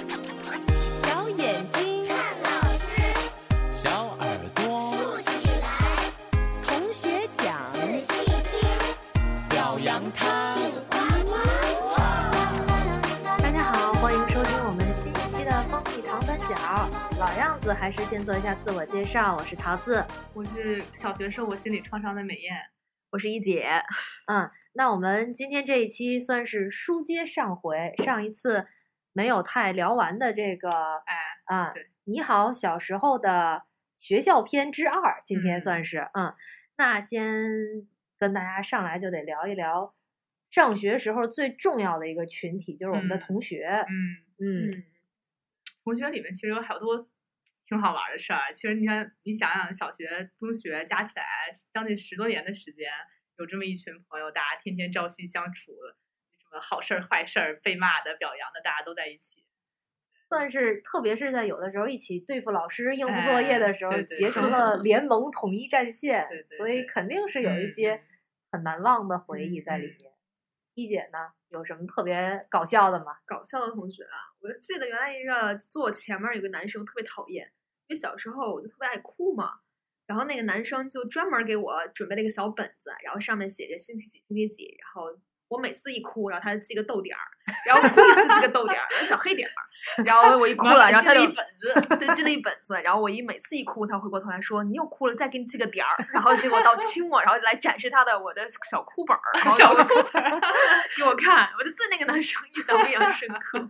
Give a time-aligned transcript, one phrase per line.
[0.00, 2.88] 小眼睛看老师，
[3.70, 5.68] 小耳朵，竖起来，
[6.62, 8.06] 同学讲仔细
[8.50, 8.60] 听，
[9.50, 10.54] 表扬他。
[10.88, 11.36] 呱呱。
[13.42, 16.56] 大家好，欢迎收听我们新一期的蜂蜜糖三角。
[17.18, 19.36] 老样子，还是先做一下自我介绍。
[19.36, 22.56] 我是桃子，我是小学生活心理创伤的美艳，
[23.10, 23.68] 我是一姐。
[24.28, 28.66] 嗯，那我们今天这一期算是书接上回，上一次
[29.12, 33.64] 没有太聊完的这个哎，啊对，你好，小时候的
[33.98, 36.34] 学校篇之二，今天嗯算是嗯
[36.76, 39.94] 那先跟大家上来就得聊一聊
[40.50, 43.66] 上学时候最重要的一个群体，就是我们的嗯同学。
[43.66, 43.94] 嗯
[44.38, 44.84] 嗯嗯，
[45.84, 47.08] 同学里面其实有好多
[47.66, 48.52] 挺好玩的事儿。
[48.52, 51.24] 其实你看，你想想，小学、中学加起来
[51.72, 52.90] 将近十多年的时间，
[53.38, 56.09] 有这么一群朋友，大家天天朝夕相处，什
[56.52, 59.44] 么好事儿、坏事儿、被骂的、表扬的，大家都在一起。
[60.28, 68.02] 算是，特别是在有的时候一起对付老师、应付作业的时候，哎对对结成了联盟统一战线，对对所以肯定是有一嗯些嗯
[68.52, 70.12] 很难忘的回忆在里面。
[70.74, 73.16] 一姐呢，有什么特别搞笑的吗？
[73.26, 77.44] 搞笑的同学啊，我就记得原来一个坐我前面有个男生特别讨厌，
[77.88, 79.58] 因为小时候我就特别爱哭嘛，
[80.06, 85.10] 然后那个男生就专门给我准备了一个小本子，然后上面写着星期几星期几，然后
[85.50, 87.26] 我每次一哭，然后他就记个逗点儿，
[87.66, 89.52] 然后哭一次记个逗点儿，然后小黑点儿，
[90.04, 100.40] 然后我一哭了，然后他就记了一本子，对，记了一本子，然后我一每次一哭，他回过头来说你又哭了，再给你记个点儿，然后结果到亲我，然后来展示他的我的小哭本儿，小哭本儿。
[100.96, 103.68] 给我看，我就对那个男生印象非常深刻。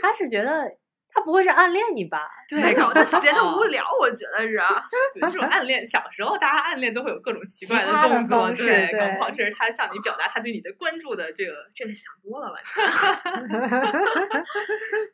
[0.00, 0.70] 他是觉得
[1.14, 2.28] 他不会是暗恋你吧？
[2.48, 4.82] 对，搞得 闲得无聊，我觉得是啊。
[5.12, 12.58] 对这种暗恋，小时候大家暗恋都会有各种奇怪的动作，对，对搞不好这是他向你表达他对你的关注的这个这个想多了吧？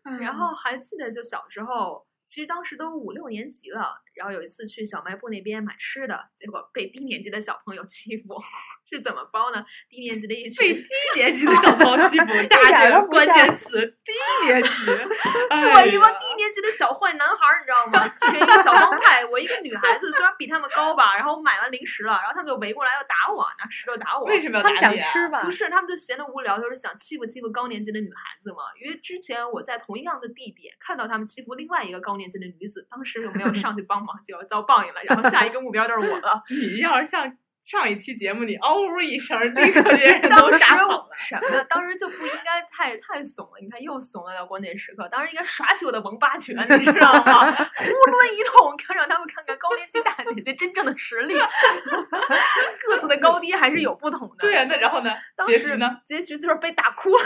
[0.21, 8.35] 然后还记得就小时候，其实当时都五六年级了，然后有一次去小卖部那边买吃的，结果被低年级的小朋友欺负，
[8.91, 9.65] 是怎么包呢？
[9.89, 14.13] 低年级的一群被低年级的小朋友欺负， 大点儿家这个关键词低
[14.47, 14.71] 年级，
[15.49, 18.09] 对，一帮低年级的小坏男孩儿，你知道吗？
[18.09, 19.25] 组成一个小帮派。
[19.31, 24.25] 我一个女孩子，虽然比他们高吧，然后我买完零食了，然后他们就围过来要打我，拿石头打我。
[24.25, 25.51] 为什么要他们想打你啊吃吧不？
[25.51, 28.59] 是，他们就闲得无聊，就是想欺负欺负高年级的女孩子嘛。
[28.83, 35.03] 因为之前我在同一样的地点看到他们欺负另外一个高年级的女子，当时有没有上去帮就要遭报应了。
[35.05, 36.43] 然后下一个目标就是我了。
[36.51, 37.37] 你要是像
[37.69, 41.09] 上一期节目，你嗷呜一声，立刻这人都当时吓跑了。
[41.15, 41.63] 什么呢？
[41.69, 43.53] 当时就不应该太太怂了。
[43.61, 47.53] 你看又怂了，到关键时刻，当时应该耍起我的王八拳，你知道吗？
[47.53, 47.61] 呼
[48.11, 51.35] 抡一通，看让他们看看高年级大姐姐真正的实力。
[51.35, 54.37] 个子的高低还是有不同的。
[54.39, 55.11] 对呀、那然后呢？
[55.45, 56.01] 结局呢？？
[56.07, 57.25] 结局就是被打哭了。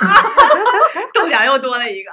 [1.14, 2.10] 豆点儿又多了一个。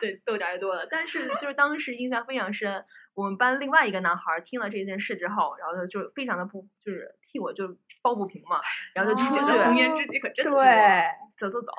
[0.00, 0.84] 对，豆点儿也多了。
[0.90, 2.84] 但是就是当时印象非常深，
[3.14, 7.66] 我们班另外一个男孩儿听了这件事之后，然后就就非常的不，就是替我就
[8.00, 8.60] 抱不平嘛，
[8.94, 10.62] 然后就出去、红颜知己可真多。
[10.62, 11.02] 对，
[11.36, 11.72] 走走走，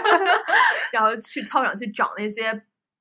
[0.92, 2.50] 然后去操场去找那些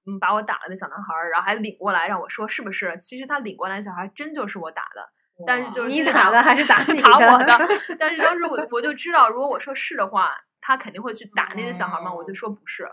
[0.06, 2.98] 嗯把我打了的小男孩儿，然后还领过来让我说是不是？
[3.00, 5.10] 其实他领过来的小孩儿真就是我打的，
[5.48, 7.58] 但是就是你打的还是打 你打我的？
[7.98, 12.86] 但是当时我我就知道，如果我说是的话，他肯定会去打那些小孩儿嘛，我就说不是。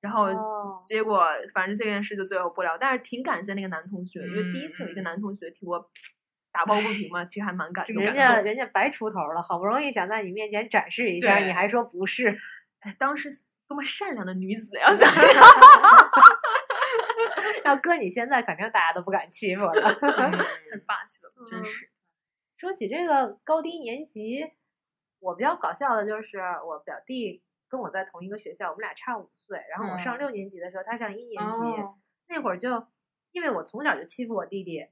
[0.00, 5.90] 然后哦结果反正这件事就最后不了，但是挺感谢那个男同学，因为第一次有一个嗯男同学替我
[6.56, 12.38] 打抱不平嘛，其实还蛮感动人家人家白出头了，好不容易想在你面前展示一下，你还说不是？
[12.80, 13.28] 哎，当时
[13.68, 14.86] 多么善良的女子呀！
[17.64, 19.98] 要搁你现在，肯定大家都不敢欺负了。
[20.00, 20.32] 嗯
[20.72, 21.90] 很霸气的，真嗯是。
[22.56, 24.46] 说起这个高低年级，
[25.18, 29.60] 我比较搞笑的就是我表弟跟我在同一个学校，我们俩差五岁。
[29.70, 32.86] 然后我上嗯六年级的时候，他上一年级，哦那会儿就
[33.32, 34.86] 因为我从小就欺负我弟弟，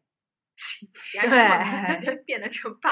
[1.13, 2.91] 别说同学变得成爸，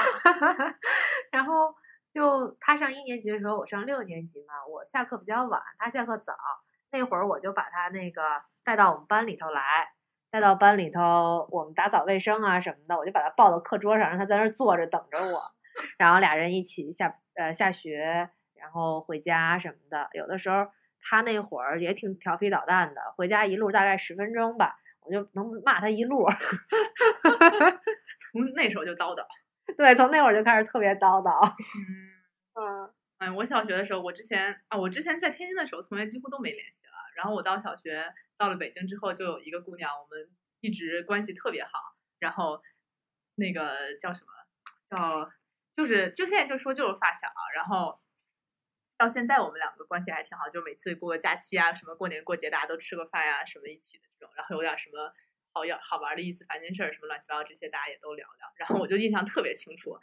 [1.31, 1.73] 然后
[2.13, 6.33] 就他上一年级的时候，我上六年级嘛，我下课比较晚，他下课早，
[6.91, 8.21] 那会儿我就把他那个
[8.63, 9.89] 带到我们班里头来。
[10.31, 15.43] 带到班里头，我们打扫卫生啊什么的，我就把他抱到课桌上，让他在那儿坐着等着我，
[15.99, 20.09] 然后俩人一起下呃下学，然后回家什么的。
[20.13, 20.65] 有的时候
[20.99, 26.25] 他那会儿也挺调皮捣蛋的，回家一路大概十分钟吧，我就能骂他一路。
[28.31, 29.25] 从那时候就叨叨。
[29.77, 31.47] 对，从那会儿就开始特别叨叨。
[31.49, 32.13] 嗯。
[32.55, 36.93] 嗯，哎，我小学的时候，我之前啊，我之前在天津的时候，同学几乎都没联系了。
[37.15, 38.05] 然后我到小学，
[38.37, 40.29] 到了北京之后，就有一个姑娘，我们
[40.59, 41.71] 一直关系特别好。
[42.19, 42.61] 然后
[43.35, 44.31] 那个叫什么？
[44.95, 45.31] 叫
[45.75, 47.27] 就是就现在就说就是发小。
[47.55, 47.99] 然后
[49.03, 55.11] 到现在我们两个关系还挺好，就每次过个假期啊，什么过年过节大家都吃个饭呀、什么一起的这种，然后有点什么
[55.51, 58.47] 好要好玩的意思、烦心事儿什么乱七八糟这些大家也都聊聊。
[58.55, 59.99] 然后我就印象特别清楚，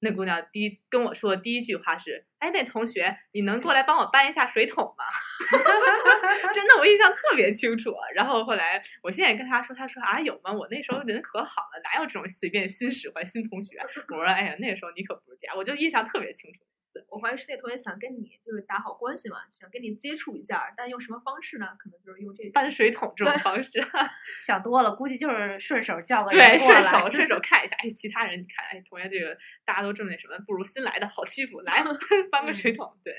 [0.00, 5.04] 那姑娘第一跟我说的第一句话是：“哎，那同学，你能过来帮我搬一下水桶吗？”
[6.52, 7.94] 真的，我印象特别清楚。
[8.16, 10.52] 然后后来我现在跟她说，她说啊有吗？
[10.52, 13.78] 我那时候人可好了，哪有这种随便新使唤新同学？
[14.08, 16.60] 我说哎呀，那时候你可不是这样，我就印象特别清楚。
[17.08, 21.68] 我怀疑是那同学想跟你就是打好关系嘛，想跟你接触一下，但用什么方式呢？
[21.78, 23.70] 可能就是用这搬水桶这种方式
[24.44, 31.82] 想多了，估计就是顺手叫个人对，顺过来手顺手 看一下，哎，其他人你看，哎，同学这个大家都这么那什么，不如新来的好欺负，来
[32.30, 33.14] 搬个水桶，对。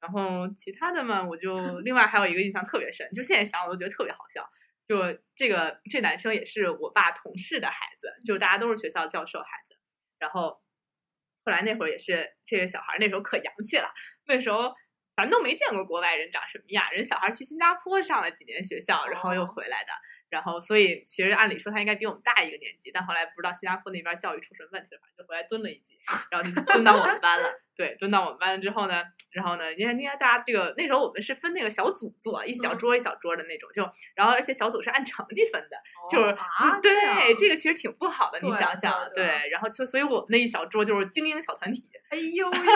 [0.00, 4.46] 然后其他的嘛，我就另外还有一个印象特别深，就现在想我都觉得特别好笑。
[4.86, 9.74] 就这个这男生也是我爸同事的孩子，就大家都是学校教授孩子。
[10.18, 10.60] 然后
[11.44, 13.88] 后来那会儿也是这个小孩儿那时候可洋气了，
[14.26, 14.74] 那时候
[15.16, 19.90] 咱都没见过国外人长什么样，人小孩儿去新加坡上了几年学校，然后又回来的。
[20.30, 25.96] 然后，所以其实按理说他应该比我们大一个年级，但后来不知道新加坡那边教育出什么问题了，反正就回来蹲了一级，
[26.28, 27.48] 然后就蹲到我们班了。
[27.76, 33.82] 对，蹲到我们班了之后呢，然后呢，因为因为大家这个那时候我们是分那个小组做，一小桌一小桌的那种，就
[34.14, 35.76] 然后而且小组是按成绩分的，
[36.10, 36.38] 就是、啊
[36.74, 36.92] 嗯对
[37.34, 42.66] 这这个其实挺不好的，你想想，对然后就所以我们那一小桌就是精英小团体，哎呦呦，你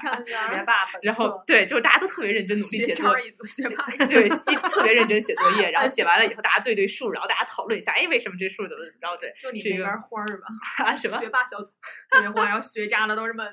[0.00, 9.16] 看学看， 霸粉然后对，就是大家都特别认真努力写作渣儿一组， 学霸一组，对，一特别认真写作业， 然后写完了以后大家对对数，然后大家讨论一下，哎，为什么这数怎么怎么着？
[9.18, 10.46] 对，就你这边花儿吧，
[10.84, 11.18] 啊什么？
[11.20, 11.72] 学霸小组
[12.10, 13.44] 特别花，然后学渣的都这么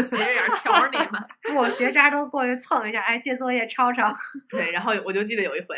[0.00, 1.22] 斜瞧着你们。
[1.56, 4.14] 我学渣都过去蹭一下，哎，借作业抄抄。
[4.50, 5.76] 对，然后我就记得有一回，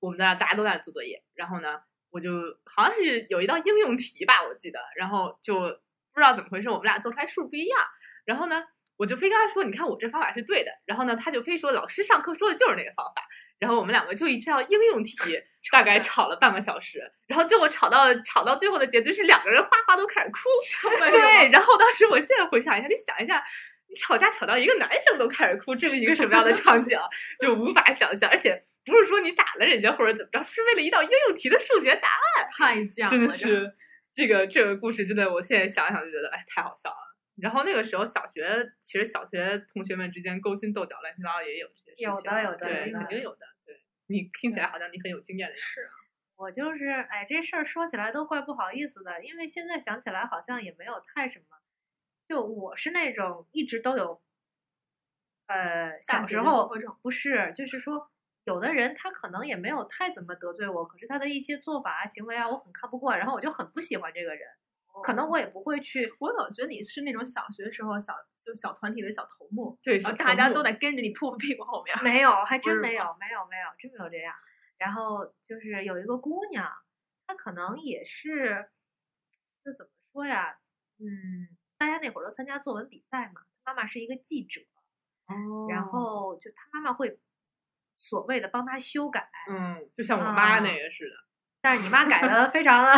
[0.00, 1.78] 我们那儿大家都在做作业，然后呢，
[2.10, 2.30] 我就
[2.64, 5.58] 好像是有一道应用题吧，我记得，然后就
[6.12, 7.80] 不知道怎么回事，我们俩做出来数不一样，
[8.24, 8.62] 然后呢，
[8.96, 13.22] 我就非跟他说，你看我这方法是对的，然后呢，他就非说老师上课说的就是那个方法，
[13.58, 15.16] 然后我们两个就一这道应用题
[15.72, 20.40] 大概吵了半个小时，然后最后吵到吵到最后的结局是两个人哗哗都开始哭，
[21.10, 23.42] 对，然后当时我现在回想一下，你想一下。
[23.88, 26.98] 你吵架吵到一个男生都开始哭，这是一个什么样的场景？
[27.38, 33.76] 就无法想象，而且不是说你打了人家或者怎么着，是为了一道应用题的数学答案，太犟了，真的这是
[34.14, 37.16] 这个这个故事真的，我现在想想就觉得哎太好笑了。
[37.40, 42.66] 然后那个时候小学，其实小学同学们之间勾心斗角、乱七八糟也有这些事情，有的有的
[42.98, 43.46] 肯定有的。
[43.66, 45.80] 对你听起来好像你很有经验的样子，
[46.36, 51.44] 我就是，哎，这事儿说起来都怪不好意思的，因为现在想起来好像也没有太什么。
[52.28, 54.20] 就我是那种一直都有，
[55.46, 56.68] 呃，小时候
[57.02, 58.10] 不是，就是说，
[58.44, 64.48] 有的人他可能也没有太怎么得罪我，可是他的一些做法啊、行为啊，我很看不惯，然后我就很不喜欢这个人。
[65.04, 71.94] 可能我也不会去，我老觉得你是那种小学时候小就小团体的小头目，对，大家都得跟着你屁股屁股后面。
[72.02, 74.34] 没有，还真没有，没有，没有，真没有这样。
[74.78, 76.66] 然后就是有一个姑娘，
[77.26, 78.70] 她可能也是，
[79.62, 80.58] 就怎么说呀？
[80.98, 81.04] 嗯，
[81.78, 84.60] 大家那会儿都参加作文比赛嘛，妈妈是一个记者，
[85.26, 85.66] 哦。
[85.68, 87.18] 然后就他妈妈会
[87.96, 91.16] 所谓的帮他修改，嗯，就像我妈啊那个似的，
[91.60, 92.92] 但是你妈改的非常的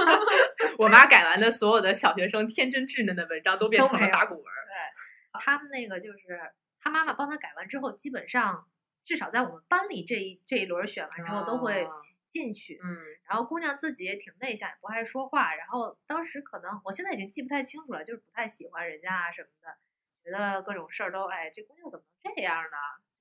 [0.78, 6.40] 我妈改完的所有的小学生天真稚嫩的文章都变成了打鼓文儿，他们那个就是
[6.80, 8.68] 他妈妈帮他改完之后，基本上
[9.04, 11.90] 至少在我们班里这一这一轮儿选完之后都会啊
[12.36, 12.78] 进去。
[12.82, 15.54] 嗯，然后姑娘自己也挺内向，也不爱说话。
[15.54, 19.76] 然后当时可能我现在已经记不太清楚了，就是不太喜欢人家啊什么的，
[20.22, 22.76] 觉得各种事儿都哎，这姑娘怎么能这样呢？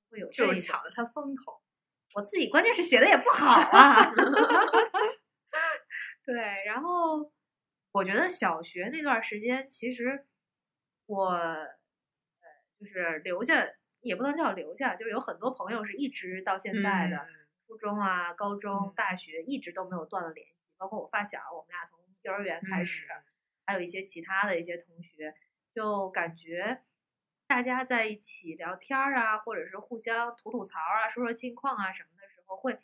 [0.10, 1.62] 会有这就抢了她风头。
[2.14, 4.06] 我自己关键是写的也不好啊。
[6.26, 7.32] 对，然后
[7.92, 10.26] 我觉得小学那段时间，其实
[11.06, 11.68] 我呃
[12.80, 13.68] 就是留下，
[14.02, 17.18] 也不能叫留下，就是有很多朋友是一直到现在的。
[17.18, 23.24] 嗯初中啊、高中嗯、大学一直都没有断了联系，包括我发小，我们俩从幼儿园开始，嗯。
[23.68, 25.34] 还有一些其他的一些同学，
[25.74, 26.84] 就感觉
[27.48, 32.80] 大家在一起聊天儿啊，或者是互相吐吐槽啊、说说近况啊什么的时候，会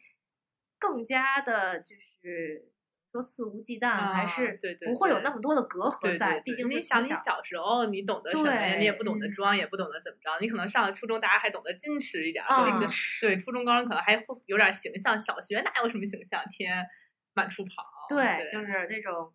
[0.80, 2.72] 更加的就是
[3.12, 8.76] 说肆无忌惮，还啊是对对不会有那么多的隔阂在，对对对毕竟你想你小小时候你懂得什么呀？
[8.78, 10.30] 你也不懂得嗯装，也不懂得怎么着。
[10.40, 12.88] 你可能上了初中，大家还懂得矜持一点儿，嗯就
[13.20, 15.20] 对初中、高中可能还会有点形象。
[15.20, 16.42] 小学哪有什么形象？
[16.50, 16.86] 天
[17.34, 17.72] 满处跑。
[18.08, 19.34] 对，就是那种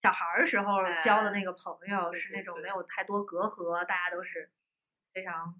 [0.00, 4.50] 小孩儿时候交的哎那个朋友，是那种没有太多隔阂，大家都是
[5.12, 5.54] 非常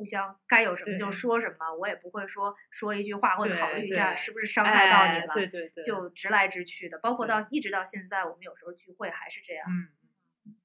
[0.00, 6.98] 互相该有什么就说什么，我也不会说说一句话会考虑一下是不是伤害到你哎了，对对对，就直来直去的。
[6.98, 9.66] 包括到一直到现在，我们有时候聚会还是这样。
[9.68, 10.56] 嗯。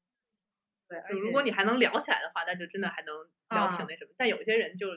[0.87, 3.13] 对，而就且如果你还能聊起来的话，那就真的还能
[3.49, 4.11] 聊挺啊那什么。
[4.17, 4.87] 但有些人就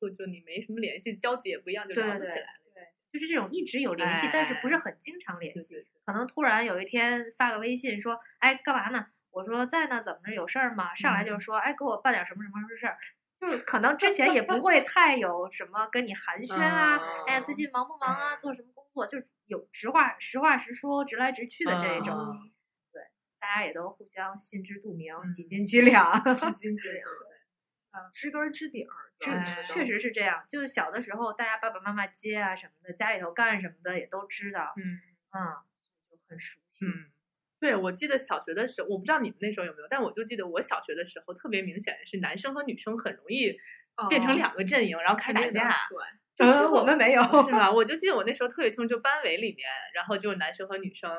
[0.00, 2.60] 就就你没什么联系，交集也不一样，就对对聊不起来了。
[2.74, 5.60] 对，就是这种一直有联系，但是不是哎很经常联系。
[5.60, 10.32] 对对对可能突然有一天发个微信说：“哎，干嘛呢？”我说：“在呢，怎么着？
[10.34, 12.96] 有事儿吗？”上来嗯就说：“哎，给我办点什么什么什么事儿。”
[13.40, 18.34] 就是可能之前也不会太有什么跟你寒暄啊，哎呀，最近忙不忙啊？
[18.34, 19.06] 嗯做什么工作？
[19.06, 22.14] 就是有直话实话实说、直来直去的这一种。
[22.16, 22.50] 嗯
[22.92, 23.02] 对，
[23.38, 26.22] 大家也都互相心知肚明，嗯 几斤几两。
[26.34, 27.08] 几斤几两，
[28.14, 34.82] 知根知底儿，这哎确实是这样，就是小的时候，大家爸爸妈妈接啊什么的，家里头干什么的也都知道，嗯
[35.32, 35.56] 嗯，
[36.10, 36.86] 就很熟悉。
[36.86, 37.10] 嗯，
[37.66, 43.58] 对，我记得小学的时候，我不知道你们那时候有没有，但我就记得我小学的时候特别明显的是男生和女生很容易
[44.08, 45.76] 变成哦两个阵营，然后开始打架。
[46.36, 47.68] 对，就我们没有，是吗？
[47.68, 51.10] 我就记得我那时候特别清楚，就班委里面，然后就男生和女生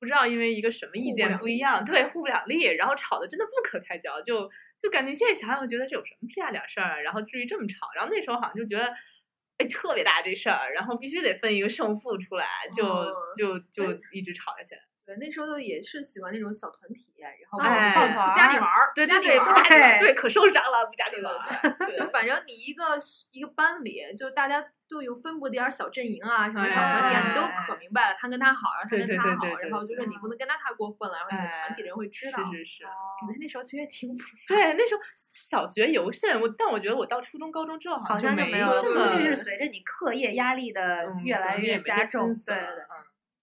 [0.00, 4.50] 不知道因为一个什么意见不一样，对，互不两立，然后吵得真的不可开交，就
[4.82, 8.92] 就感觉现在想想，觉得这有什么屁大点事儿啊，然后至于这么吵，然后那时候好像就觉得。
[9.58, 14.74] 哎，特别大这事儿，然后必须得分一个胜负出来，就、哦就就一直吵下去。
[15.10, 21.90] 对，那时候也是喜欢那种小团体，然后哎不不加你玩儿，对对对，加你玩儿不加你玩儿对对，可受伤了，不加你对玩儿。
[21.92, 22.84] 就反正你一个
[23.32, 28.16] 一个班里，就大家都有分布点儿小阵营啊，什么小团体啊，你都哎可明白了。
[28.18, 32.38] 他跟他好，然后他跟他好，然后就是你不能跟他太过分了，然后你们团体人会知道。
[32.52, 32.84] 是是是。
[33.22, 34.54] 你们那时候其实也挺复杂。
[34.54, 35.00] 对，那时候
[35.34, 42.84] 小学尤甚，我但我觉得我到初中、高中之后好像就没有了，这么，估计是随着你课业压力的嗯越来越加重，对对对，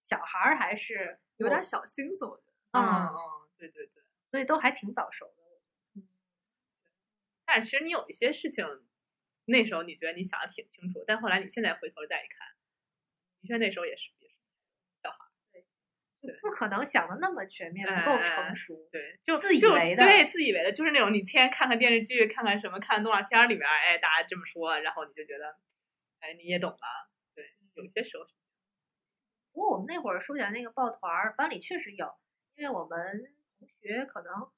[0.00, 2.52] 小孩儿还是有点小心思，我觉得。
[2.72, 4.02] 嗯嗯，嗯，对对对。
[4.30, 5.32] 所以都还挺早熟的。
[5.96, 6.08] 嗯
[7.46, 8.64] 但其实你有一些事情，
[9.46, 12.46] 那时候你觉得你想的挺清楚，但后来你现在回头再一看，
[13.40, 14.34] 的确那时候也是也是
[15.02, 15.18] 小孩
[16.20, 16.34] 对。
[16.42, 18.86] 不可能想的那么全面，不够成熟。
[18.92, 25.56] 对，就自以为的对自以为的，就是那种你天天看看电视剧，看看什么，看动画片儿里面，哎，大家这么说，然后你就觉得，
[26.20, 27.10] 哎，你也懂了。
[27.34, 28.34] 对，有些时候是
[29.52, 32.14] 不过我们那会儿说起来那个抱团儿，班里确实有，
[32.54, 34.50] 因为我们同学可能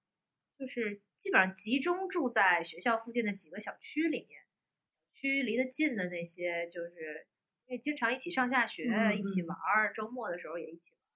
[0.59, 4.43] 就是基本上集中住在学校附近的几个小区里面，
[5.13, 7.27] 区离得近的那些，就是
[7.67, 11.09] 因为经常一起上下学，嗯一起嗯玩儿，周末的时候也一起玩儿，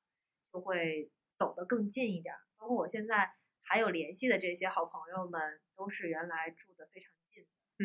[0.53, 2.41] 就会走得更近一点儿。
[2.57, 7.49] 包括我现在还有联系的这些好朋友们，都是原来住的非常近的。
[7.79, 7.85] 嗯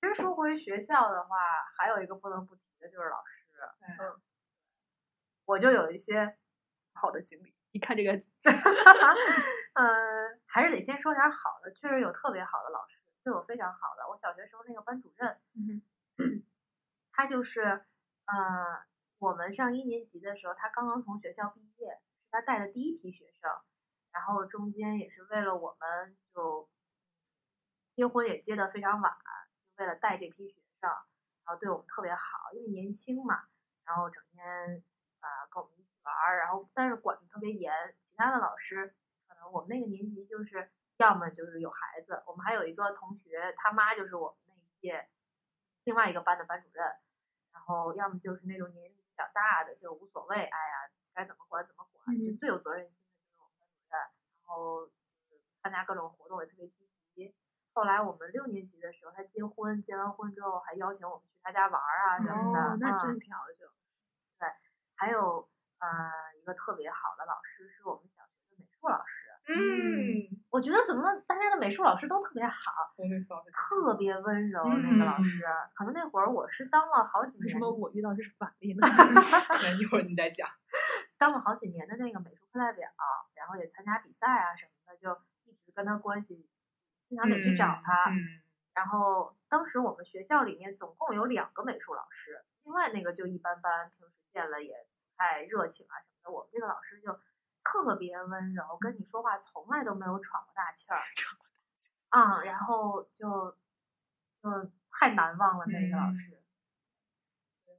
[0.00, 1.36] 其实说回学校的话，
[1.76, 3.37] 还有一个不能不提的就是老师。
[3.80, 4.20] 嗯，
[5.46, 6.36] 我就有一些
[6.92, 8.12] 好的经历，你看这个，
[9.74, 14.08] 嗯，还是得先说点儿好的，确实有特别好的老师，对我非常好的。
[14.08, 15.82] 我小学时候那个班主任，嗯
[17.12, 17.60] 他就是，
[18.26, 18.82] 呃，
[19.18, 23.50] 我们上一年级的时候，他刚刚从学校毕业，是他带的第一批学生，
[24.12, 26.68] 然后中间也是为了我们就
[27.94, 29.12] 结婚也结得非常晚，
[29.76, 30.90] 就为了带这批学生，
[31.48, 33.48] 然后对我们特别好，因为年轻嘛，
[33.86, 34.44] 然后整天
[35.24, 37.72] 呃跟我们一起玩儿，然后但是管的特别严，
[38.10, 38.94] 其他的老师
[39.26, 45.08] 可能我们那个年级就是要么就是有孩子，我们还有一个同学他妈就是我们那一届
[45.84, 46.84] 另外一个班的班主任，
[47.50, 50.74] 然后要么就是那种年龄比较大的就无所谓，哎呀
[51.14, 54.90] 该怎么管怎么管，就嗯最有责任心的就是我们班主任，然后
[55.62, 57.34] 参加各种活动也特别积极。
[57.78, 63.70] 后来我们六年级的时候，他结婚，结完婚之后还邀请我们去他家玩儿啊什么的，哦，那嗯真挺好的，就
[64.96, 72.90] 还有呃一个特别好的老师是我们小学的美术老师，嗯，我觉得怎么大家的美术老师都特别好，
[73.54, 75.44] 特别温柔那个老师。
[75.76, 78.80] 可能那会儿我是当了好几年，为什么我遇到这是反例呢？
[79.62, 80.48] 那一会儿你再讲。
[81.16, 82.88] 当了好几年的那个美术课代表，
[83.34, 86.48] 然后也参加比赛啊什么的，就一直跟他关系，
[87.08, 88.10] 经常得去找他。
[88.10, 88.16] 嗯
[88.74, 96.30] 然后当时我们学校里面总共有两个美术老师，另外那个就一般般，平时见了也不太热情啊什么的。
[96.30, 97.12] 我们这个老师就
[97.64, 100.96] 特别温柔，跟你说话从来都没有喘过大气儿。
[101.16, 103.56] 喘过大气啊、然后就
[104.40, 106.40] 就太难忘了那个老嗯师。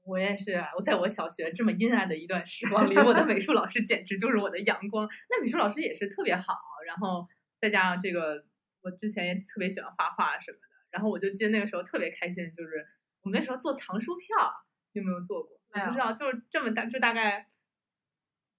[0.04, 5.08] 我也是，我在我小学这么阴暗的一段时光里，我的美术老师简直就是我的阳光。
[5.30, 7.26] 那美术老师也是特别好，然后
[7.62, 8.44] 再加上这个，
[8.82, 12.88] 我之前也特别喜欢画画什么的，然后我就记得那个时候特别开心，就是
[13.22, 14.28] 我们那时候做藏书票，
[14.94, 15.60] 你有没有做过？
[15.74, 17.50] 没有我不知道，就是这么大，就大概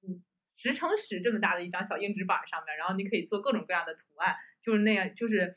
[0.03, 0.23] 嗯
[0.57, 5.57] 十乘十这么大的一张小硬纸板上面，然后你可以做各种各样的图案，就是那样，就是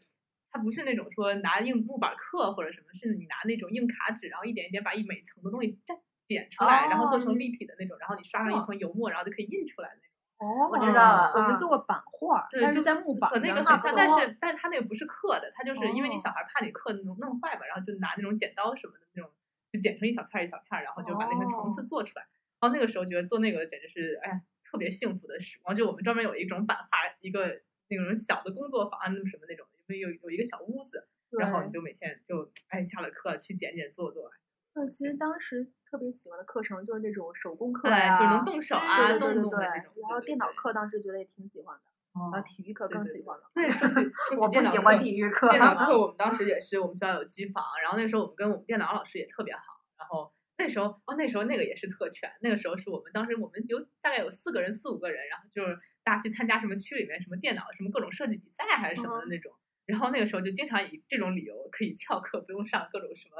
[0.50, 10.12] 它不是那种说拿硬木板刻或者什么，是你拿那种硬卡纸，然后一点一点把一每层的东西粘剪出来，然后做成哦立体的那种，然后你刷上一层油墨，然后就可以印出来那种。
[10.40, 15.63] 哦我知道了啊我们做过版画，对，就是在木板和那个很像，但是但是他那个不是刻的，他。
[15.63, 19.32] 就是因为你哦小孩怕你刻弄弄坏吧，然后就拿那种剪刀什么的那种，
[19.72, 22.25] 就剪成一小片儿一小片儿，然后就把那个层次哦做出来。
[22.60, 31.08] 然后那个时候觉得做那个简直是哎呀特别幸福的时光，就我们专门有一种版画一个那种小的工作坊什么那种，有有有一个小屋子，
[31.40, 34.30] 然后你就每天就哎下了课去剪剪做做，
[34.75, 39.93] 那其实当时特别喜欢的课程就是那种手工课对，呀，就能动手啊，动动的这种。
[40.01, 43.43] 然后电脑课当时觉得也挺喜欢的，哦然后体育课更喜欢了。
[43.53, 45.50] 对，说起 说起我电脑不喜欢课体育课。
[45.51, 49.62] 电脑课 我们当时也是，我们学校有机房，然后那时候我们跟我们电脑老师也特别好，
[50.00, 59.53] 然后那时候哦那时候那个也是特权，那个时候是我们当时我们有大概有四个人四五个人，然后就是大家去参加什么区里面什么电脑什么各种设计比赛还是什么的那种，
[59.85, 63.38] 然后那个时候就经常以这种理由可以翘课不用上各种什么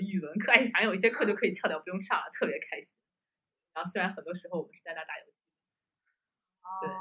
[0.00, 2.98] 语文课，哎反正有一些课就可以翘掉不用上了，特别开心。
[3.74, 5.46] 然后虽然很多时候我们是在那打游戏，
[6.80, 6.96] 对哦，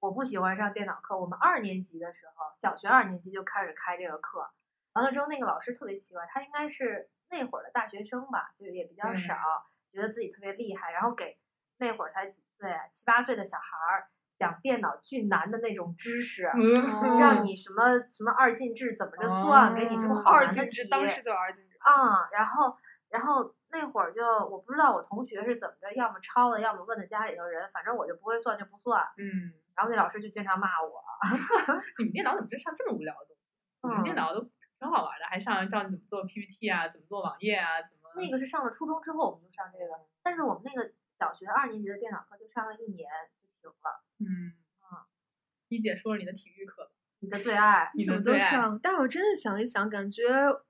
[0.00, 1.18] 我不喜欢上电脑课。
[1.18, 4.50] 我们二年级的时候，小学二年级就开始开这个课，
[4.94, 9.36] 完了之后那个老师特别奇怪，他应该是那会儿的大学生吧，就也比较嗯少，
[9.92, 11.38] 觉得自己特别厉害，然后给
[11.78, 14.08] 那会儿才几岁啊，七八岁的小孩儿
[14.38, 16.50] 讲电脑巨难的那种知识。
[16.54, 21.69] 嗯让你什么什么二进制怎么着算，给你出好二难的进制，当时就二进制。
[21.80, 22.76] 啊、然后
[23.08, 29.02] 然后那会儿就我不知道我同学是怎么着，要么抄的，要么问的家里头人，反正我就不会算就不算。
[29.16, 31.02] 嗯，然后那老师就经常骂我
[31.98, 33.42] 你们电脑怎么就上这么无聊的东西？
[33.82, 34.40] 我们电嗯脑都
[34.78, 43.08] 挺好玩的，还上教你怎么做 PPT 啊，怎么做网页啊，怎么那个是上了初中之后我们就上这个，但是我们那个小学二年级的电脑课就上了一年
[43.40, 44.04] 就停了。
[44.20, 45.08] 嗯啊，
[45.68, 46.90] 一姐说说你的体育课吧。
[47.20, 48.80] 你的最爱，你怎么的最爱都上？
[48.82, 50.22] 但我真的想一想，感觉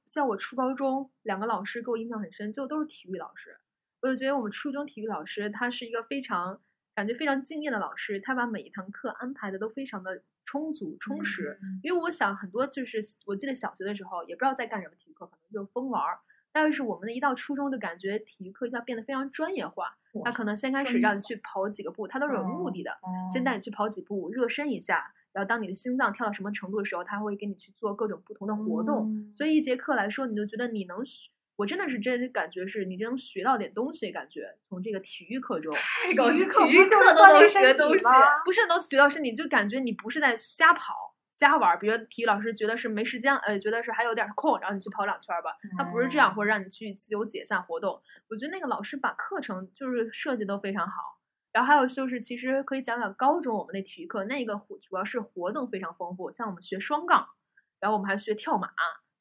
[0.05, 3.57] 像我初高中两个老师给我印象很深，就都是体育老师。
[4.03, 6.61] 我就觉得我们初中体育老师他是一个非常
[6.95, 11.59] 感觉非常敬业的老师，他把每一堂课安排的都非常的充足充实。
[11.63, 16.19] 嗯因为我想很多就是我记得小学的时候也不知道在干什么体育课，可能就疯玩儿。
[16.53, 22.99] 但是我们的一到初中就感觉体育课一下变得非常专业化，他可能先开始让你去跑几个步，他都是有目的的。
[23.33, 29.13] 先带你去跑几步，热身一下，然后当你的心脏跳到什么程度的时候，他会给你去做各种不同的活动。
[29.15, 38.05] 嗯所以一节课来说，你就觉得你能学，我真的是真感觉是你真能学到点东西，感觉从这个体育课中，体育课都能学东西。
[38.45, 41.11] 不是能学到是你就感觉你不是在瞎跑。
[41.33, 45.57] 瞎玩儿，比如体育老师觉得是没时间，呃，觉得是还有点儿空，然后你去跑两圈儿吧。
[45.79, 48.03] 他不是这样，哦或者让你去自由解散活动。
[48.29, 51.20] 我觉得那个老师把课程就是设计都非常好。
[51.53, 57.27] 然后还有就是，其实可以讲讲高中我们那体育课，那个活主要是活动非常丰富，像我们学双杠，
[57.81, 58.69] 然后我们还学跳马，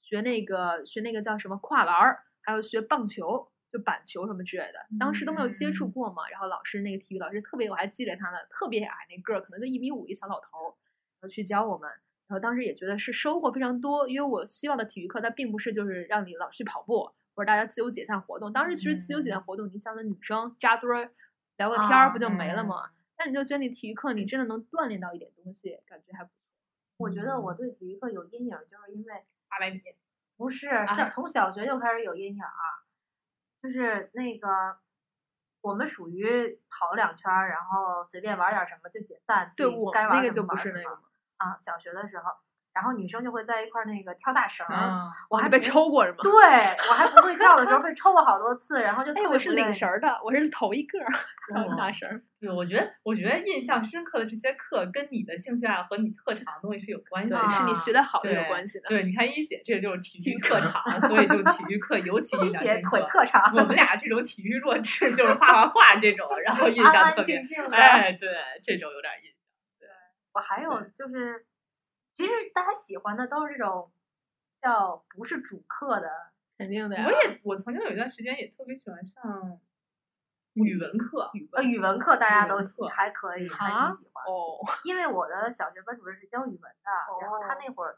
[0.02, 6.28] 学那个学那个叫什么跨栏儿，还有学棒球，就板球什么之类的，当时都没有接触嗯过嘛。
[6.30, 10.74] 然后老师那个体育老师特别，我还记得他呢，特别矮那个儿，可能就一米五一小老头儿，
[11.20, 11.90] 然后去教我们。
[12.28, 18.54] 然后当时也觉得是收获非常多，因为我希望的体育课它并不是就是让你老去跑步或者大家自由解散活动。
[18.54, 21.10] 当时其实自由解散活动，你想的女生扎堆儿
[21.60, 22.90] 聊个天儿啊不就没了吗？
[23.18, 26.36] 那你就觉得你体育课你真的能锻炼到一点东西，感觉还不错。
[26.98, 29.82] 我觉得我对体育课有阴影，就是因为八百米，
[30.38, 32.80] 不是是从小学就开始有阴影儿，
[33.62, 34.78] 就是那个
[35.62, 41.02] 我们属于跑两圈儿，然后随便玩点什么就解散，对我该玩那个就不是那个嘛，
[41.38, 42.32] 啊，小学的时候，
[42.80, 46.18] 然后女生就会在一块儿那个跳大绳儿，嗯，我还被抽过是吗？
[46.24, 51.08] 对我还不会跳的时候被抽过好多次，然后就哎，我是领绳儿的，我是头一个儿，
[51.54, 52.22] 然后哦大绳儿。
[52.40, 57.50] 对，我觉得，我觉得印象深刻的这些课跟你的兴趣爱好和你特长的东西是有关系对，的。
[57.50, 58.88] 是你学的好是有关系的。
[58.88, 62.98] 对，你看一姐这个就是体体育育特长，所以就体育课尤其印一姐象深刻。
[62.98, 67.76] 腿特长，我们俩这种体育弱智，就是画画画这种，然后印象特别静，静的。
[67.76, 68.30] 哎，对，
[68.64, 69.36] 这种有点印象。
[69.80, 69.88] 对
[70.34, 71.46] 我还有就是，
[72.20, 73.94] 其实大家喜欢的都是这种
[74.62, 76.12] 叫不是主课的，
[76.58, 77.06] 肯定的呀。
[77.06, 79.58] 我也，我曾经有一段时间也特别喜欢上
[80.52, 84.26] 语文课，语呃，语文课大家都喜还可以，还啊挺喜欢。
[84.26, 87.98] 哦，因为我的小学班主任是教语文的，然后他那会儿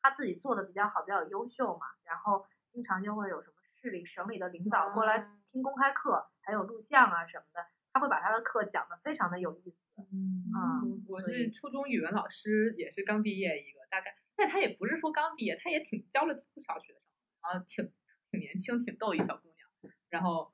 [0.00, 10.02] 他自己做的比较好，比较优秀嘛，然后经常就会有什么市里、省里的领导过来嗯听公开课，还有录像啊什么的，他会把他的课讲的非常的有意思。
[10.10, 17.02] 嗯，我是初中语文老师，也是刚毕业一个，大概，但他也不是说刚毕业，他也挺教了不少学生，
[17.42, 17.92] 然后挺
[18.30, 20.52] 挺年轻，挺逗一小姑娘，然后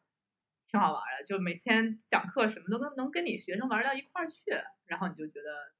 [0.67, 4.43] 挺好玩的，就每天讲课什么都能能跟你学生玩到一块儿去，
[4.87, 5.73] 然后你就觉得，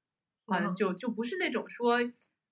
[0.47, 1.99] 好像嗯就就不是那种说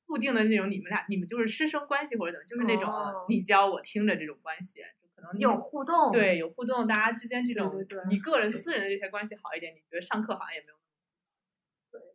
[0.06, 10.77] 固定的那种你们俩你们就是师生关系或者怎么，就是那种哦你教我听着这种关系，就可能有互动，对，有互动，大家之间这种对对对你个人私人的这些关系好一点，你觉得上课好像也没有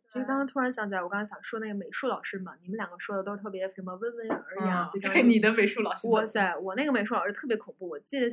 [0.07, 8.27] 其实刚刚突然想起来，我刚才想说那个美术老师嘛，你们两个说的都是特别什么温文尔雅，嗯对你的美术老师哇塞，我那个美术老师特别恐怖，我记得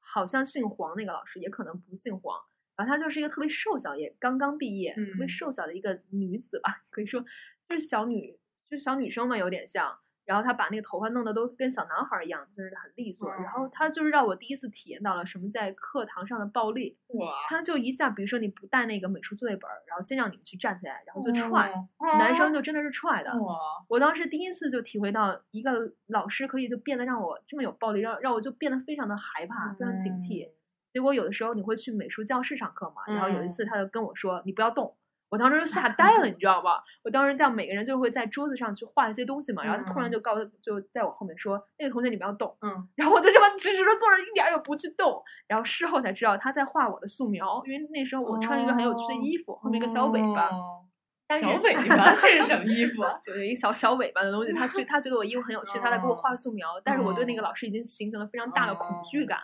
[0.00, 2.36] 好像姓黄那个老师，也可能不姓黄。
[2.76, 7.20] 然后她就是一个特别瘦小，也刚刚毕业，特别嗯瘦小的一个女子吧，可以说
[7.68, 8.36] 就是小女，
[8.68, 10.00] 就是小女生嘛，有点像。
[10.24, 13.28] 然后他把那个头发弄得都跟小男孩儿一样，就是很利索。
[13.28, 16.96] 然后他就是让我第一次体验到了什么在课堂上的暴力。
[17.14, 23.30] 哇，他就一下，比如说你不带那个美术作业本儿，然后先让你们去站起来，然后就踹，哦男生就真的是踹的。
[23.42, 23.56] 哇，
[23.88, 30.46] 我当时第一次就体会到，一个老师可以就变得让我这么有暴力，让让我就变得非常的害怕，非常警惕。
[30.46, 30.52] 嗯
[30.92, 34.92] 结果有的时候你会去美术教室上课嘛，然后有一嗯次他就跟我说：“你不要动。”
[35.30, 36.82] 我当时就吓呆了，你知道吧？
[37.04, 45.22] 我当时在每个人就会在桌子上去画一些东西嘛，然后他突然嗯就告就在我后面说：“那个同学你不要动。”嗯，然后我就这么直直的坐着，一点儿也不去动。
[45.46, 50.48] 然后事后才知道他在画我的素描，因为那时候我穿一个很有趣的衣服，后面一个小尾巴。
[50.48, 50.84] 哦
[51.30, 53.10] 但是小尾巴，这是什么衣服啊？
[53.24, 59.38] 就有一小小尾巴的东西，他去他觉得我衣服很有趣，他在给我画哦素描，但是我对那个哦老师已经形成了非常大的恐惧哦感。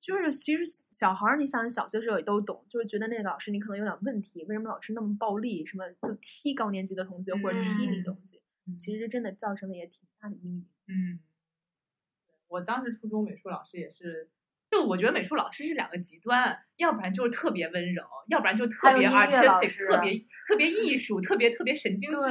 [0.00, 8.40] 就是其实小孩儿，你想小学时候也都懂，就是觉得那个老师你可能有点问题，为什么老师那么暴力，什么就踢高年级的同学或者踢你嗯东西，
[8.78, 10.66] 其实真的造成了也挺大的阴影。
[10.88, 11.20] 嗯，
[12.48, 14.30] 我当时初中美术老师也是，
[14.70, 20.12] 就我觉得美术老师是两个极端，要不然就是特别温柔，要不然就特别 artistic，师特别
[20.46, 22.26] 特别艺术，特别特别神经质。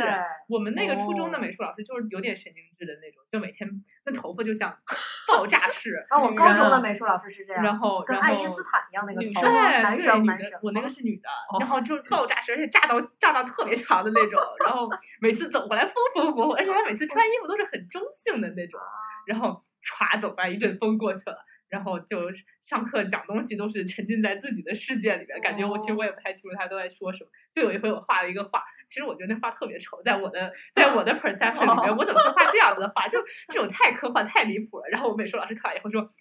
[0.47, 3.69] 我们那个初中的哦美术老师就是有点神经质的那种，就每天
[4.05, 4.73] 那头发就像
[5.27, 18.79] 爆炸式，啊，我高中的美术老师是这样，然后跟爱因斯坦一样那个女生头发对男生男生，我那个是女的，哦然后就是爆炸式，而且炸到炸到特别长的那种，然后每次走过来风风火火，而且她每次穿衣服都是很中性的那种，
[19.27, 21.45] 然后歘走过来一阵风过去了。
[21.69, 22.29] 然后就
[22.65, 27.29] 上课讲东西都是沉浸在自己的世界里面，感觉我其实我也不太清楚他都在说什么。
[27.53, 33.07] 就有一回我画了一个画，其实我觉得那画特别丑，在我的在我的 perception 里面，我怎么会画这样子的画？
[33.07, 33.19] 就
[33.53, 34.87] 这种太科幻太离谱了。
[34.89, 36.11] 然后我美术老师看完以后说。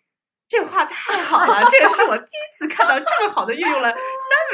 [0.50, 4.00] 这画太好了，这个是我第一次看到这么好的运用了三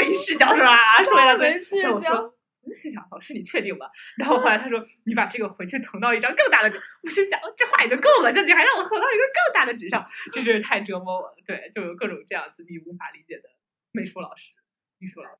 [0.04, 1.00] 维视角，是吧？
[1.04, 2.33] 说完了，三维视角然后
[2.72, 3.86] 心想老师你确定吗？
[4.16, 6.80] 然后后来他说，你把这个回去腾到一张更大的纸。
[7.02, 11.36] 我心想，这话已经够恶心，你还让我腾到一个更大的纸上，这真是太折磨我了。
[11.44, 13.50] 对，就有各种这样子你无法理解的
[13.90, 14.52] 美术老师、
[14.98, 15.36] 艺术老师。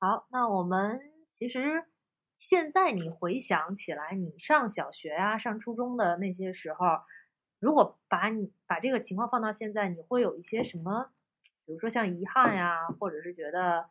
[0.00, 1.00] 好，那我们
[1.32, 1.84] 其实
[2.38, 6.86] 现在你回想起来，你上小学啊、上初中的那些时候，
[7.60, 11.10] 如果把你把这个情况放到现在，你会有一些什么，
[11.66, 13.88] 比如说像遗憾呀，或者是觉得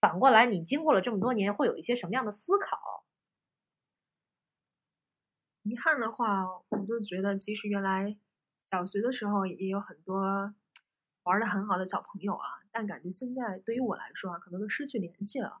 [0.00, 3.04] 反过来，你经过了这么多年，会有一些什么样的思考？
[5.62, 8.16] 遗憾的话，我就觉得其实原来
[8.64, 10.54] 小学的时候也有很多
[11.24, 15.60] 玩的很好的小朋友啊，但感觉现在对于我来说啊，可能都失去联系了。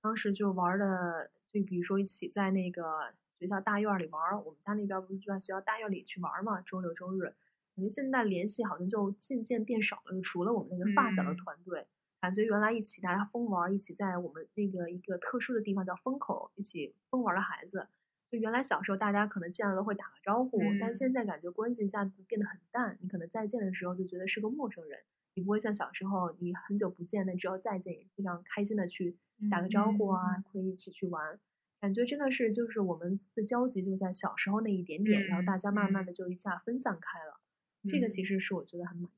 [0.00, 7.34] 当时就玩的，就比如说一起在那个学校大院儿里玩儿，我们家那边儿不是就在学校大院儿里去玩儿嘛，周六周日。
[7.76, 11.86] 感觉现在联系好像就渐渐变少了，就除了我们那个发小的嗯团队，
[12.20, 17.86] 感觉原来一起大家疯玩儿，一起在我们那个一个特殊的地方叫风口，一起疯玩儿的孩子。
[18.30, 22.98] 就原来小时候大家可能见了都会打个招呼，但嗯现在感觉关系一下子变得很淡。
[23.00, 24.98] 你可能再见的时候就觉得是个陌生人，
[25.34, 29.16] 你不会像小时候你很久不见，那之后再见也非常开心的去
[29.50, 31.38] 打个招呼啊，会一起去玩。
[31.80, 37.40] 感觉真的是就是我们的交集就在小时候那一点点，然后大家慢慢的就一下分散开了。
[37.88, 39.17] 这个其实是我觉得很满意。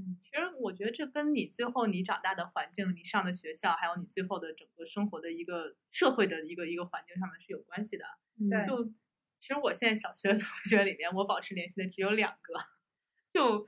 [0.00, 8.04] 嗯，其实我觉得这跟你最后你长大的环境、你上的学校，还有你最后的整个生活的一个社会的一个一个环境上面是有关系的。
[8.48, 8.84] 对就
[9.38, 12.54] 其实我现在小学同学里面，我保持联系的只有两个，
[13.32, 13.66] 就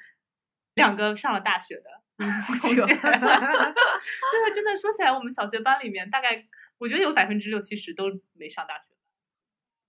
[0.74, 2.86] 两个上了大学的 同学。
[2.86, 2.94] 对，
[4.54, 8.84] 真的说起来，我们小学班里面大概我觉得有百分之六七十都没上大学。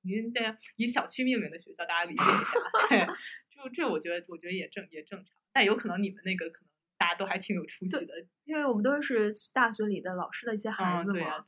[0.05, 2.59] 您这以小区命名的学校，大家理解一下。
[2.89, 3.07] 对，
[3.49, 8.13] 就这我觉得我觉得也正也正常，但有可能你们那个可能大家都还挺有出息的。
[8.43, 11.45] 因为我们都是大学里的老师的一些孩嗯，子嘛，对啊，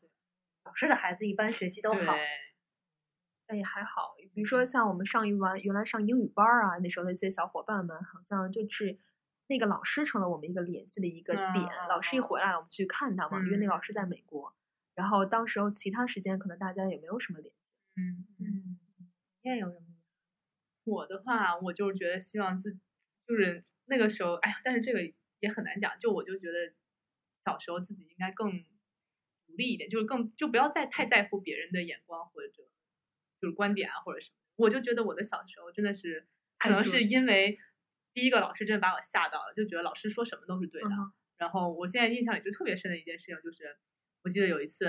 [0.64, 2.14] 老师的孩子一般学习都，好，
[3.48, 4.16] 但也还好。
[4.34, 8.98] 比如说像我们上一完原来上英语班儿啊，那时候的一些小伙伴们，好像就是
[9.48, 11.56] 那个老师成了我们一个联系的一个点。
[11.56, 14.56] 嗯老师一回来，我们去看他嘛，因为那个老嗯师在美国。
[14.94, 17.76] 然后当时候其他时间可能大家也没有什么联系。
[17.98, 18.46] 嗯嗯。
[18.48, 18.80] 嗯，
[19.44, 19.86] 你也有什么？
[20.86, 22.74] 我的话，我就是觉得希望自
[23.28, 25.00] 就是那个时候，哎呀，但是这个
[25.40, 25.98] 也很难讲。
[26.00, 26.74] 就我就觉得
[27.40, 28.64] 小时候自己应该更
[29.48, 32.64] 独立一点，就是更就不要再太在乎别人的眼光或者就
[33.48, 34.38] 是观点啊或者什么。
[34.56, 37.60] 我就觉得我的小时候真的是，可能是因为
[38.14, 40.88] 第一个老师真的把我吓到了，就觉得老师说什么都是对的。
[40.88, 43.76] 嗯然后我现在印象里就特别深的一件事情就是，
[44.24, 44.86] 我记得有一次，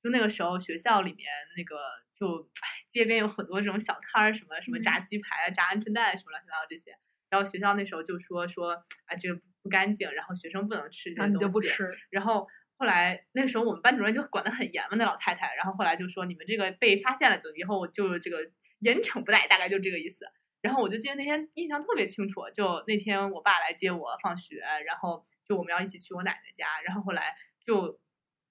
[0.00, 1.76] 就那个时候学校里面那个
[2.14, 6.96] 就哎街边有很多这种小摊儿，什么什么炸鸡排啊、炸鹌鹑蛋什么乱七八糟这些。
[7.34, 8.70] 然后学校那时候就说说
[9.06, 11.54] 啊这个不干净，然后学生不能吃这然后你些东西。
[11.54, 15.52] 就不吃，然后后来那时候我们班主任就管得很严嘛，那老太太。
[15.56, 18.38] 然后后来就说你们这个被发现了，就以后就这个
[18.78, 20.24] 严惩不贷，大概就这个意思。
[20.62, 27.34] 然后我就记得那天印象特别清楚，就那天我爸来接我放学，然后就我们要一起去我奶奶家，然后后来
[27.66, 28.00] 就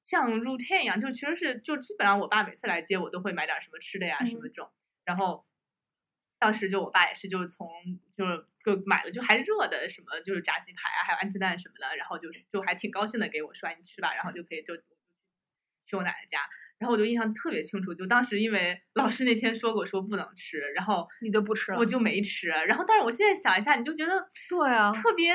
[0.04, 4.70] 像 routine 一样，就其实是就基本上我爸每次来接我都会买点什么吃的呀什么这种，
[5.06, 5.46] 然后
[6.38, 7.68] 当时就我爸也是就是从
[8.16, 14.76] 就是就买了就还热的什么就是炸鸡排啊，还有鹌鹑蛋什么的，然后就就还挺高兴的给我说哎你吃吧，然后就可以就
[15.86, 16.40] 去我奶奶家。
[16.80, 22.50] 然后我就印象特别清楚，就当时因为老师那天说过说不能吃，然后你就不吃了我就没吃。
[22.50, 25.34] 然后但是我现在想一下，你就觉得对啊，特别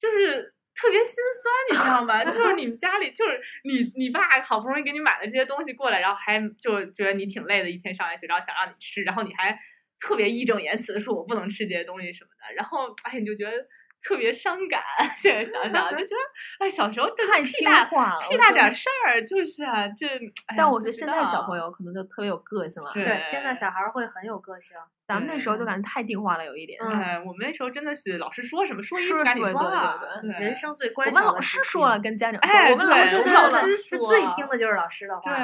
[0.00, 2.24] 就是特别心酸，你知道吗？
[2.24, 9.56] 就是你们家里就是你你爸好不容易给你买了这些东西过来，然后还就觉得你挺累的，一天上完学，然后想让你吃，然后你还
[10.00, 13.52] 特别义正言辞的说我不能吃这些东西什么的，然后哎你就觉得。
[14.02, 14.80] 特别伤感，
[15.16, 20.06] 现在想想就觉得，哎，小时候真的太听屁大话了屁大点事儿，就是啊，这。
[20.46, 22.90] 哎但我觉得现在小朋友可能就特别有个性了。
[22.92, 24.76] 对对，现在小孩儿会很有个性。
[25.08, 26.78] 咱们那时候就感觉太听话了，有一点。
[26.80, 35.34] 嗯哎，我们那时候真的是老师说什么说一说不赶紧对对说啊对对人生最关我们老师说了，跟家长说，哎我们老师说了，师是说最听的就是老师的话。
[35.34, 35.42] 对，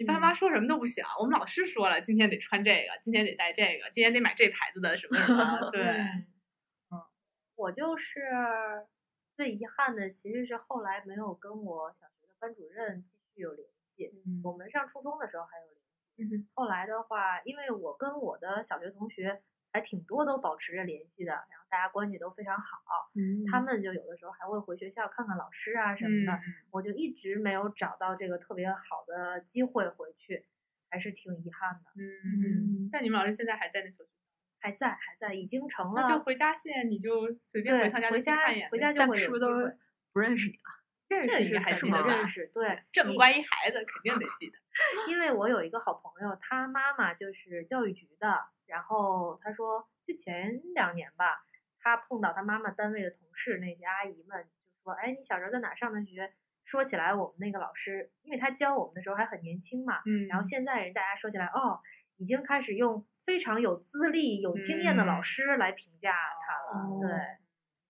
[0.00, 0.20] 你爸嗯。
[0.20, 5.82] 妈说什么都不行，我们老师说了，今天得穿这个，今天得带这个，今天得买这牌子的什么什么， 对，
[6.90, 7.04] 嗯。
[7.54, 8.22] 我就是
[9.36, 14.10] 最遗憾的，其实是后来没有跟我小学的班主任继续有联系。
[14.24, 14.40] 嗯。
[14.42, 15.66] 我们上初中的时候还有
[16.16, 26.32] 联系，嗯后来的话，因为我跟我的小学同学还挺多都保持着联系的，然后大家关系都非常好，嗯他们就有的时候还会回学校看看老师啊什么的。
[26.32, 30.46] 嗯我就一直没有找到这个特别好的机会回去，
[30.88, 31.90] 还是挺遗憾的。
[31.96, 34.18] 嗯，但你们老师现在还在那所学校，
[34.60, 36.02] 还在，还在，已经成了。
[36.02, 39.72] 那就回家现在你就随便回趟家回家去看一眼呗，回家就会有机是不是都会
[40.12, 40.80] 不认识你了？
[41.08, 44.56] 认识还肯定记得认识，对，这么乖一孩子，肯定得记得。
[45.08, 51.44] 因为我有一个好朋友，他妈妈就是教育局的，然后他说，就前两年吧，
[51.80, 56.32] 他碰到他妈妈单位的同事那些阿姨们，就说，哎，你小时候在哪上的学？
[56.64, 61.80] 说起来，我们那个老师，因为他教我们的时候还很年轻嘛，嗯然后现在人大家说起来，哦，
[62.16, 67.16] 已经开始用非常有资历、有经验的老嗯师来评价他了，对，哦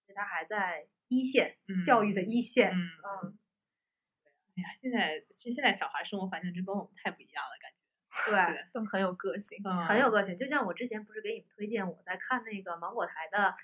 [0.06, 3.38] 所以他还在一线、嗯教育的一线，嗯嗯，
[4.56, 7.69] 哎呀，现在是现在小孩生活环境真跟我们太不一样了，感觉。
[8.26, 8.38] 对。
[8.72, 9.60] 都很有个性。
[9.64, 10.36] 嗯很有个性。
[10.36, 13.54] 就像我之前不是给你们推荐我在看那个芒果台的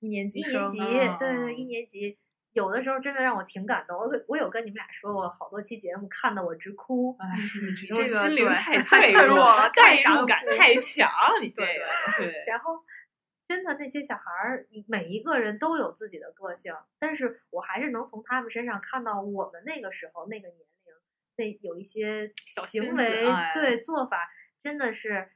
[0.00, 2.18] 一年级生一年级，嗯对对，一年级。
[2.52, 7.16] 有的时候真的让我挺感动，我我有跟你们俩说过好多期节目，看得我直哭。
[7.88, 11.08] 这个心灵太太脆弱弱了代入感太强，
[11.40, 11.84] 你这对个
[12.18, 12.84] 对，然后，
[13.48, 20.81] 真的那些小孩儿，每一个人都有自己的个性，但是我还是能从他们身上看到我们那个时候那个年龄，
[21.36, 24.30] 那有一些小行为，哎对做法，
[24.62, 25.30] 真的是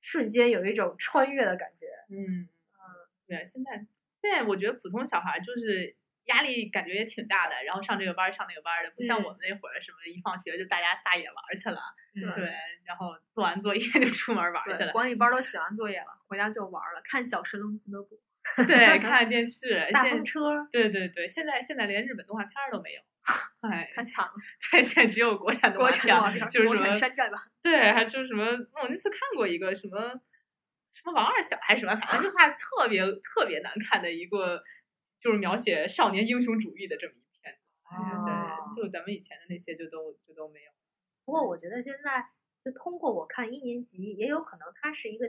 [0.00, 1.86] 瞬间有一种穿越的感觉。
[2.10, 2.48] 嗯
[3.26, 3.86] 对，现在
[4.20, 11.80] 现在我觉得普通小孩就是压力感觉也挺大的，然后上这个班儿上那个班儿的，不像嗯我们那会儿什么一放学就大家撒野玩儿去了，
[12.12, 12.52] 对对，
[12.84, 18.20] 然后做完作业就出门玩儿去，了，管理班都写完作业了，回家就玩了，看小神龙俱乐部。
[18.66, 23.00] 对， 看电视，大现风车，对对对，现在现在连日本动画片儿都没有，
[23.62, 24.32] 哎，太 惨了，
[24.70, 27.40] 对，现在只有国产的国画片儿，产片，就是什么山寨版。
[27.62, 28.44] 对，还就是什么，
[28.82, 30.20] 我那次看过一个什么
[30.92, 34.62] 什么王二小还是什么，反正就画特别特别难看的一个，
[35.20, 37.54] 就是描写少年英雄主义的这么一片。
[37.84, 40.70] 哎哦对，就咱们以前的那些就都就都没有。
[41.24, 42.26] 不过我觉得现在
[42.62, 45.26] 就通过我看一年级，也有可能它是一个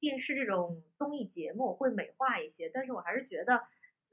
[0.00, 3.62] 电视这种综艺节目会美化一些，但是我还是觉得，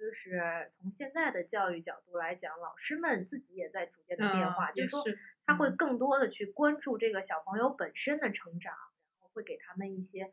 [0.01, 5.03] 就是从现在的教育角度来讲，老师们自己也在逐渐的变嗯化，就是说
[5.45, 10.23] 他会嗯更多的去关注这个小朋友本身的成长，然后会给他们一些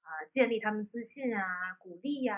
[0.00, 2.34] 啊、建立他们自信啊、鼓励呀、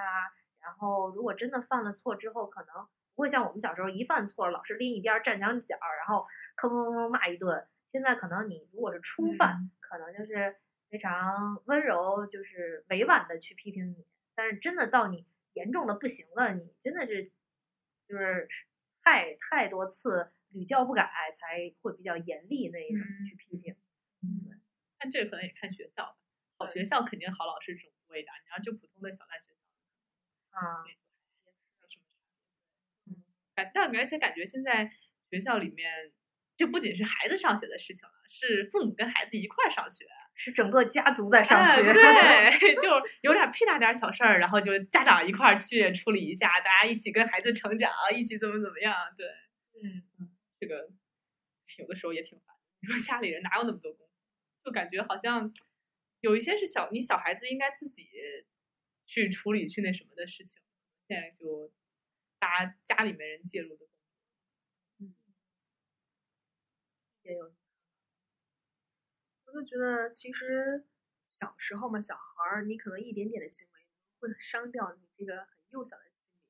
[0.60, 7.64] 然后如果真的犯了错之后，可能不会像我们小时候一犯错，老师拎一边儿站墙角，然后吭吭吭骂一顿。
[7.92, 10.56] 现在可能你如果是初犯，嗯可能就是
[10.90, 14.04] 非常温柔，就是委婉的去批评你。
[14.34, 17.30] 但是真的到你严重的不行了，你真的是
[18.08, 18.48] 就是
[19.02, 23.76] 太太多次屡教不改，才会比较严厉那一种嗯去批评。
[24.98, 26.16] 但这个可能也看学校吧，
[26.58, 30.98] 好学校肯定好老师这种多一点儿，你要就普通的小烂学校，啊，没什
[31.80, 33.12] 么差别。
[33.12, 34.92] 嗯，感但而且感觉现在
[35.28, 36.12] 学校里面
[36.56, 40.06] 就不仅是孩子上学的事情了，是父母跟孩子一块儿上学。
[40.44, 42.88] 是整个家族在上哎学，对， 就
[43.20, 48.92] 有点屁大点儿小事儿，然后就家长一块儿去处理一下，大家一起跟孩子成长，一起怎么怎么样。
[49.16, 49.28] 对，
[49.84, 50.02] 嗯，
[50.58, 50.90] 这个
[51.78, 52.56] 有的时候也挺烦。
[52.80, 54.12] 你说家里人哪有那么多功夫？
[54.64, 55.54] 就感觉好像
[56.20, 58.08] 有一些是小你小孩子应该自己
[59.06, 60.60] 去处理、去那什么的事情，
[61.06, 61.72] 现在就
[62.40, 63.86] 大家家里面人介入的。
[64.98, 65.14] 嗯
[67.22, 67.54] 也有
[69.52, 70.82] 我就觉得其实
[71.28, 73.80] 小时候嘛，小孩儿你可能一点点的行为
[74.18, 76.40] 会伤掉你这个很幼小的心灵。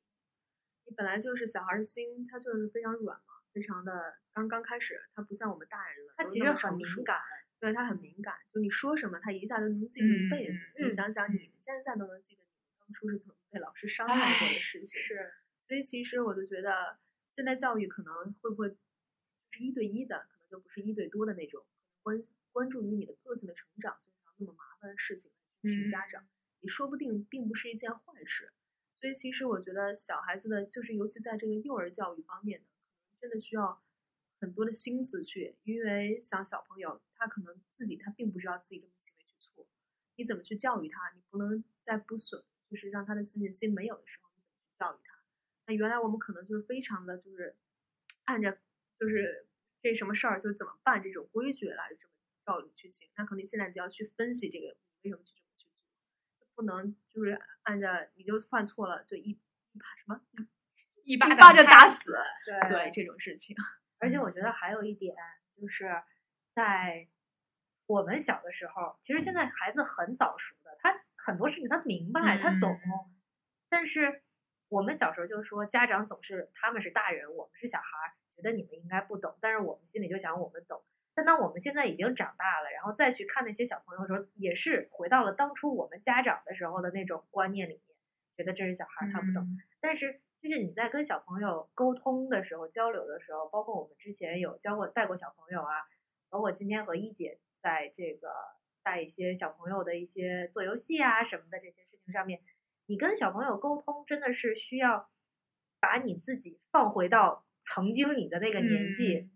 [0.84, 7.20] 你本来就是小孩儿的心，他就是非常软嘛，非常的刚刚开始，他不像我们大人了，他其实很敏感，
[7.58, 10.64] 对他很敏感，就你说什么，他一下就能记住一辈子。
[10.78, 15.00] 嗯你想想，你们现在都能记得你们当初是怎么被老师伤害过的事情。
[15.00, 16.98] 是，所以其实我就觉得，
[17.30, 18.68] 现在教育可能会不会
[19.50, 21.64] 是一对一的，可能就不是一对多的那种，
[22.02, 25.30] 关关注于你的个性的成长，所以才有那么麻烦的事情
[25.62, 26.26] 请家长，
[26.60, 28.52] 也说不定并不是一件坏事。
[28.92, 32.66] 所以其实我觉得小孩子的，就是尤其在这个幼儿教育方面呢，
[33.18, 33.82] 真的需要
[34.38, 39.66] 很多的心思去，因为像小朋友，他可能自己他并不知道自己这么行为去错，
[40.16, 41.10] 你怎么去教育他？
[41.14, 45.18] 你不能在不损，就是让他的自信心没有的时候，你怎么去教育他？
[45.66, 47.56] 那原来我们可能就是非常的就是
[48.24, 48.58] 按着
[48.98, 49.46] 就是
[49.82, 52.12] 这什么事儿就怎么办这种规矩来这么
[52.44, 55.86] 照理去行，那可能现在就要去分析这个为什么去这么去做，
[56.54, 60.20] 不能就是按照你就犯错了就一一把什么
[61.04, 62.12] 一巴一巴掌就打死，
[62.46, 63.56] 对对这种事情。
[63.98, 65.14] 而且我觉得还有一点
[65.56, 65.90] 就是
[66.54, 67.08] 在
[67.86, 72.78] 我们小的时候，其实现在孩子很早熟的，他很多事情他明白，他懂。
[73.68, 74.22] 但是
[74.68, 80.82] 我们小时候就说，家长总是他们是大人，我们是小孩儿，觉得你们应该不懂，但是我们心里就想我们懂。
[81.14, 87.96] 但当我们现在已经长大了，然后再去看那些小朋友的时候，也是回到了当初我们家长的时候的那种观念里面，
[88.36, 89.42] 觉得这是小孩儿他不懂。
[89.42, 95.74] 嗯但是就是你在跟小朋友沟通的时候、交流的时候，包括我们之前有教过带过小朋友啊，
[96.30, 98.32] 包括今天和一姐在这个
[98.82, 102.40] 带一些小朋友的一些做游戏啊什么的这些事情上面，
[102.86, 105.10] 你跟小朋友沟通真的是需要
[105.80, 109.30] 把你自己放回到曾经你的那个年纪。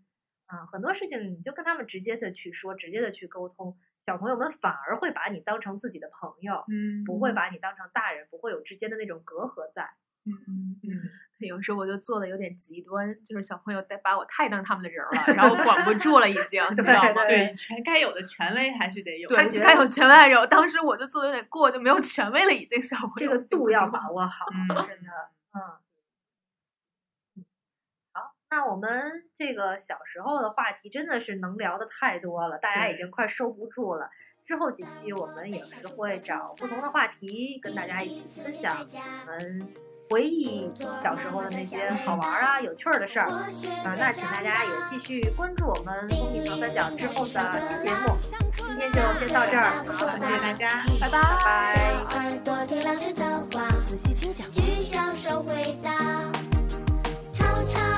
[0.47, 9.83] 啊，很多事情你就跟他们直接的去说，直接的去沟通，小朋友们反而会把你当成自己的朋友，嗯，不会把你当成大人，不会有之间的那种隔阂在。
[10.23, 10.89] 嗯嗯嗯，
[11.39, 17.25] 有时候我就做的有点极端，就是小朋友带把我太当他们的人儿了， 然后管不住了，已经， 你知道吗？
[17.27, 19.27] 对，权该有的权威还是得有。
[19.27, 20.47] 对，该有得权威有。
[20.47, 25.11] 当时我就做的有点过，就没有权威了，已经小朋友这个度要把握好，嗯真的，
[25.53, 25.59] 嗯。
[28.49, 34.09] 那我们这个小时候的话题真的是能聊的太多了，大家已经快收不住了。
[34.45, 39.67] 之后几期我们也是会找不同的话题跟大家一起分享我们
[40.09, 40.71] 回忆
[41.03, 43.27] 小时候的那些好玩啊、有趣儿的事儿。
[43.27, 43.49] 啊，
[43.97, 48.17] 那请大家也继续关注我们风靡长三角之后的新节目。
[48.55, 50.69] 今天就先到这儿，好，谢谢大家，
[51.01, 51.19] 拜拜，
[52.07, 52.39] 拜
[57.75, 57.96] 拜。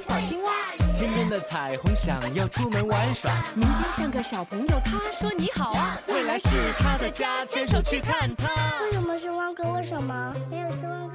[0.00, 0.52] 小青蛙。
[0.98, 5.98] 天边的彩虹想要出门玩耍，明天像个小朋友，他说你好啊。
[6.08, 8.48] 未来是他的家，牵手去看他。
[8.84, 9.72] 为什么是汪哥？
[9.72, 11.08] 为什么没有是汪